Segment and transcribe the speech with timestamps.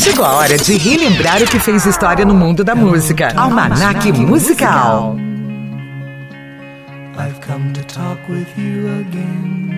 [0.00, 3.32] Chegou a hora de relembrar o que fez história no mundo da música.
[3.36, 5.16] Almanac Musical.
[7.18, 9.74] I've come to talk with you again.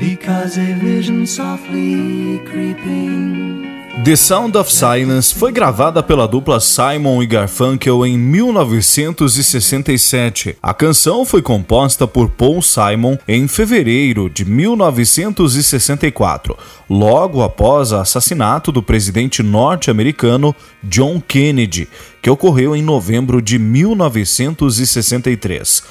[0.00, 3.65] Because a vision softly creeping
[4.04, 10.54] The Sound of Silence foi gravada pela dupla Simon e Garfunkel em 1967.
[10.62, 16.54] A canção foi composta por Paul Simon em fevereiro de 1964,
[16.90, 20.54] logo após o assassinato do presidente norte-americano
[20.84, 21.88] John Kennedy,
[22.20, 25.82] que ocorreu em novembro de 1963.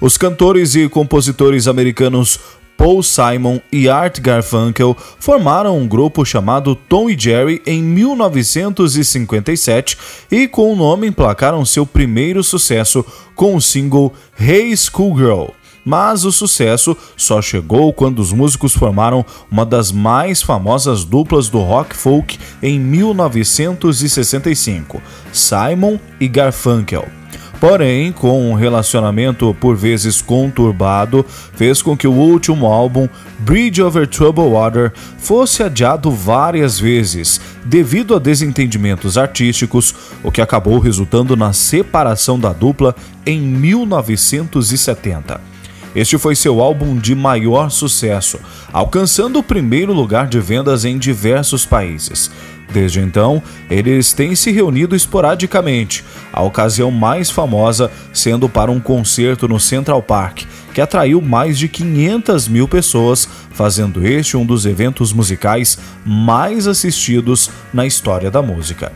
[0.00, 2.40] Os cantores e compositores americanos
[2.80, 9.98] Paul Simon e Art Garfunkel formaram um grupo chamado Tom e Jerry em 1957
[10.30, 15.48] e com o nome emplacaram seu primeiro sucesso com o single Hey Schoolgirl.
[15.84, 21.60] Mas o sucesso só chegou quando os músicos formaram uma das mais famosas duplas do
[21.60, 27.19] rock folk em 1965, Simon e Garfunkel.
[27.60, 33.06] Porém, com um relacionamento por vezes conturbado, fez com que o último álbum,
[33.40, 39.94] Bridge Over Troubled Water, fosse adiado várias vezes, devido a desentendimentos artísticos,
[40.24, 45.50] o que acabou resultando na separação da dupla em 1970.
[45.94, 48.38] Este foi seu álbum de maior sucesso,
[48.72, 52.30] alcançando o primeiro lugar de vendas em diversos países.
[52.72, 59.48] Desde então, eles têm se reunido esporadicamente, a ocasião mais famosa sendo para um concerto
[59.48, 65.12] no Central Park, que atraiu mais de 500 mil pessoas, fazendo este um dos eventos
[65.12, 68.92] musicais mais assistidos na história da música.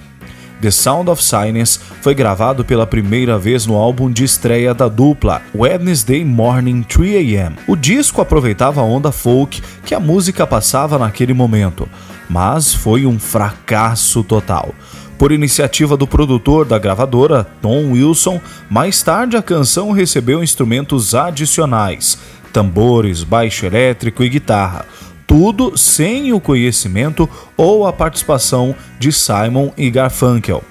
[0.61, 5.43] The Sound of Silence foi gravado pela primeira vez no álbum de estreia da dupla,
[5.55, 7.57] Wednesday Morning 3 AM.
[7.67, 11.87] O disco aproveitava a onda folk que a música passava naquele momento,
[12.29, 14.75] mas foi um fracasso total.
[15.19, 22.19] Por iniciativa do produtor da gravadora, Tom Wilson, mais tarde a canção recebeu instrumentos adicionais,
[22.53, 24.85] tambores, baixo elétrico e guitarra,
[25.27, 30.65] tudo sem o conhecimento ou a participação de Simon e Garfunkel,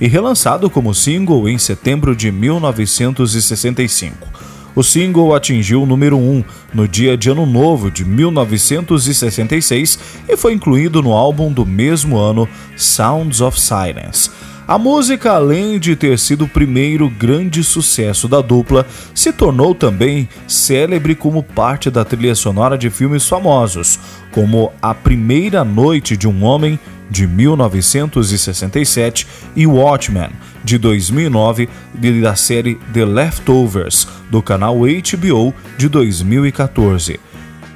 [0.00, 4.45] e relançado como single em setembro de 1965.
[4.76, 6.44] O single atingiu o número 1
[6.74, 9.98] no dia de Ano Novo de 1966
[10.28, 14.30] e foi incluído no álbum do mesmo ano Sounds of Silence.
[14.68, 18.84] A música, além de ter sido o primeiro grande sucesso da dupla,
[19.14, 23.98] se tornou também célebre como parte da trilha sonora de filmes famosos,
[24.30, 26.78] como A Primeira Noite de um Homem,
[27.10, 30.30] de 1967, e Watchmen,
[30.64, 31.68] de 2009,
[32.22, 37.20] da série The Leftovers, do canal HBO, de 2014.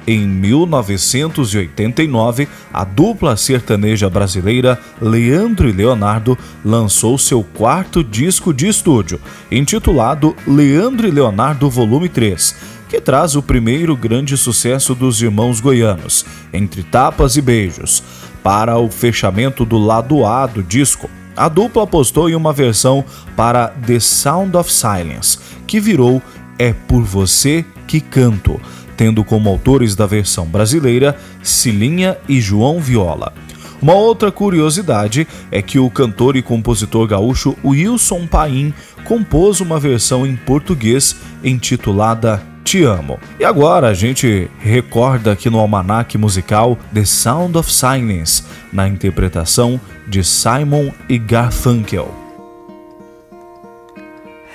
[0.07, 9.21] Em 1989, a dupla sertaneja brasileira Leandro e Leonardo lançou seu quarto disco de estúdio,
[9.51, 12.55] intitulado Leandro e Leonardo Volume 3,
[12.89, 18.03] que traz o primeiro grande sucesso dos irmãos goianos, Entre Tapas e Beijos.
[18.43, 23.67] Para o fechamento do lado A do disco, a dupla apostou em uma versão para
[23.67, 25.37] The Sound of Silence,
[25.67, 26.21] que virou
[26.57, 28.59] É Por Você Que Canto
[29.01, 33.33] tendo como autores da versão brasileira Cilinha e João Viola.
[33.81, 38.71] Uma outra curiosidade é que o cantor e compositor gaúcho Wilson Paim
[39.03, 43.19] compôs uma versão em português intitulada Te Amo.
[43.37, 49.77] E agora a gente recorda aqui no almanac musical The Sound of Silence, na interpretação
[50.07, 52.09] de Simon e Garfunkel.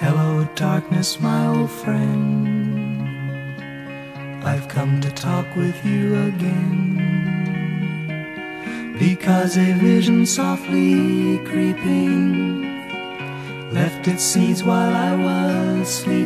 [0.00, 3.04] Hello darkness my old friend
[4.46, 6.96] I've come to talk with you again.
[8.98, 12.64] Because a vision softly creeping
[13.74, 16.25] left its seeds while I was sleeping.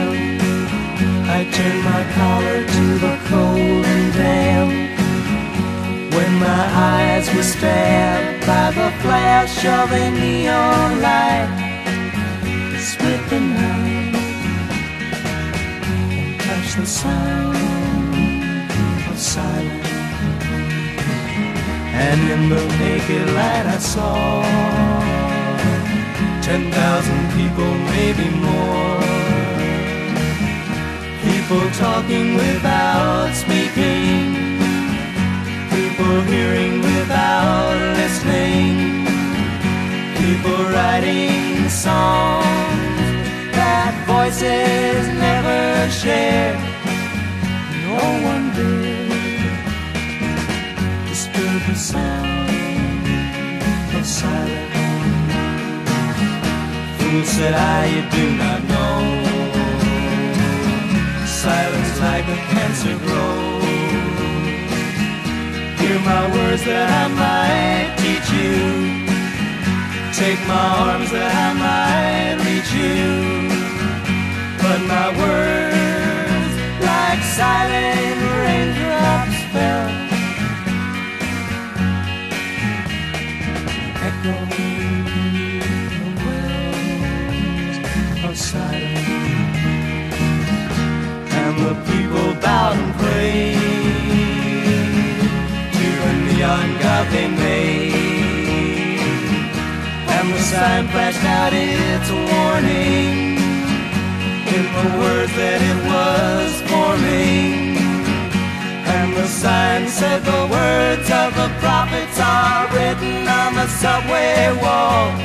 [1.63, 4.71] I my collar to the cold and damp.
[6.15, 11.49] When my eyes were stabbed by the flash of a neon light,
[12.79, 14.15] split the night
[16.17, 17.57] and touched the sound
[19.11, 19.87] of silence.
[22.09, 24.41] And in the naked light I saw
[26.41, 29.20] ten thousand people, maybe more.
[31.51, 34.35] People talking without speaking.
[35.69, 39.03] People hearing without listening.
[40.15, 42.45] People writing songs
[43.51, 46.55] that voices never share.
[47.83, 47.99] No
[48.31, 49.11] one did
[51.09, 52.49] disturb the sound
[53.97, 54.71] of silence.
[56.97, 58.90] Fool said I, you do not know.
[62.01, 63.63] Like a cancer grows.
[65.79, 68.57] Hear my words that I might teach you.
[70.21, 71.90] Take my arms that I might
[100.81, 103.37] sign flashed out its warning
[104.55, 107.77] in the words that it was forming.
[108.87, 115.21] And the sign said the words of the prophets are written on the subway walls,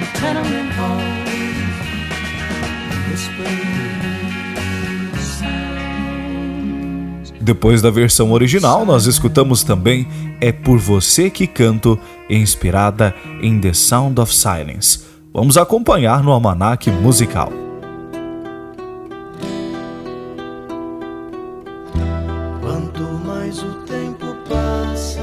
[0.00, 1.28] the tenement halls,
[3.10, 3.83] whispering
[7.44, 10.08] Depois da versão original, nós escutamos também
[10.40, 11.98] É Por Você Que Canto,
[12.28, 15.00] inspirada em The Sound of Silence.
[15.30, 17.52] Vamos acompanhar no almanaque musical.
[22.62, 25.20] Quanto mais o tempo passa,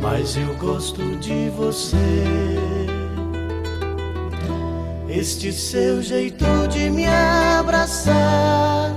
[0.00, 1.96] mais eu gosto de você.
[5.06, 8.94] Este seu jeito de me abraçar,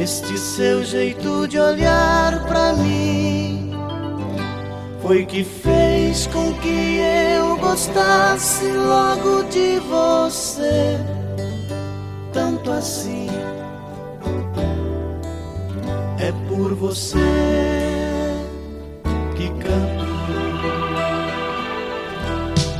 [0.00, 3.72] este seu jeito de olhar pra mim,
[5.02, 6.98] foi que fez com que
[7.36, 10.96] eu gostasse logo de você,
[12.32, 13.28] tanto assim
[16.20, 17.18] é por você
[19.36, 20.10] que canto.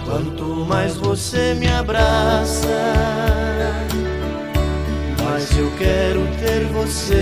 [0.05, 2.69] Quanto mais você me abraça,
[5.40, 7.14] mais eu quero ter você.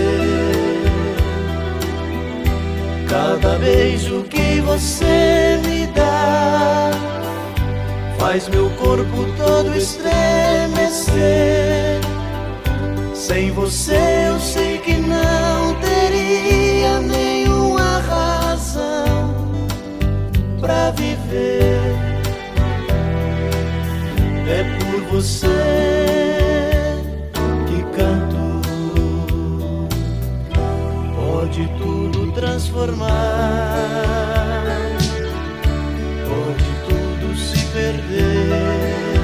[3.07, 6.91] Cada beijo que você me dá
[8.17, 11.13] faz meu corpo todo estremecer.
[13.13, 19.33] Sem você eu sei que não teria nenhuma razão
[20.59, 21.79] pra viver.
[24.45, 26.28] É por você
[31.49, 33.09] Pode tudo transformar,
[36.27, 39.19] pode tudo se perder.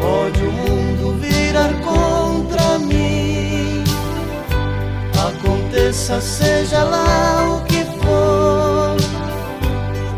[0.00, 3.82] Pode o mundo virar contra mim.
[5.18, 8.96] Aconteça, seja lá o que for.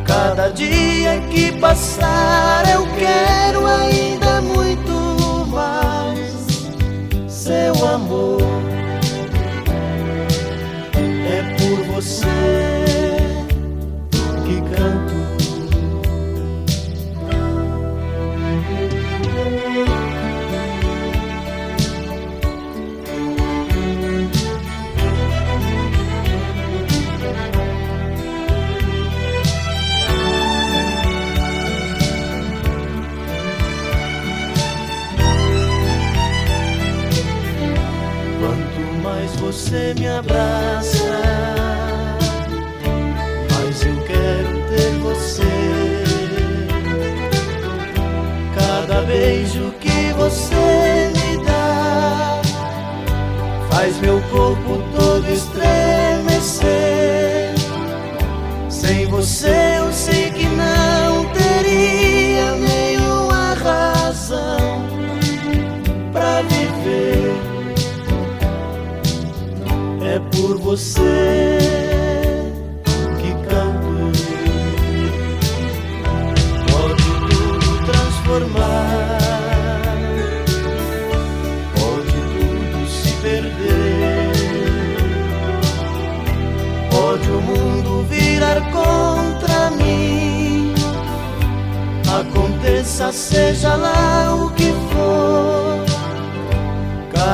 [0.04, 6.68] Cada dia que passar, eu quero ainda muito mais.
[7.26, 8.45] Seu amor
[11.96, 12.85] você
[70.46, 71.58] por você
[73.18, 74.12] que canto.
[76.70, 79.18] Pode tudo transformar,
[81.74, 84.36] pode tudo se perder.
[86.90, 90.74] pode o mundo virar contra mim.
[92.20, 94.75] Aconteça, seja lá o que.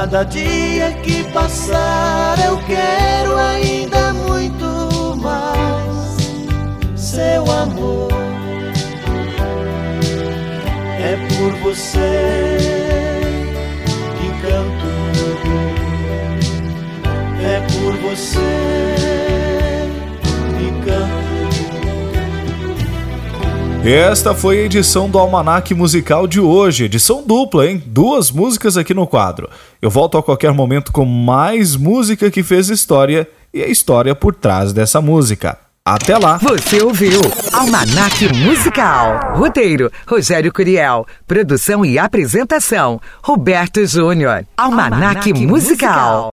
[0.03, 6.17] Cada dia que passar, eu quero ainda muito mais
[6.97, 8.11] seu amor.
[10.99, 12.59] É por você
[14.19, 14.91] que canto,
[17.41, 19.42] é por você
[23.85, 27.83] Esta foi a edição do Almanac Musical de hoje, edição dupla, hein?
[27.85, 29.51] Duas músicas aqui no quadro.
[29.81, 34.37] Eu volto a qualquer momento com mais música que fez história e a história por
[34.37, 35.59] trás dessa música.
[35.85, 36.39] Até lá!
[36.39, 37.21] Você ouviu
[37.53, 39.37] Almanac Musical.
[39.37, 41.05] Roteiro: Rogério Curiel.
[41.27, 44.47] Produção e apresentação: Roberto Júnior.
[44.57, 46.31] Almanac, Musical.